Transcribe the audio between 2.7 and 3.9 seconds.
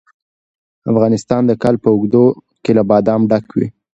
له بادام ډک وي.